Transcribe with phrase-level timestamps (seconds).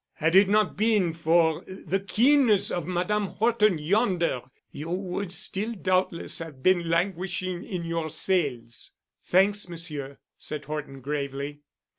[0.13, 6.39] Had it not been for the keenness of Madame Horton yonder, you would still doubtless
[6.39, 8.93] have been languishing in your cells."
[9.23, 11.59] "Thanks, Monsieur," said Horton gravely.